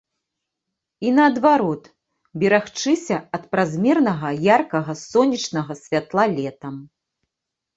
[1.07, 1.83] І наадварот,
[2.43, 4.13] берагчыся ад празмерна
[4.57, 6.75] яркага сонечнага святла летам.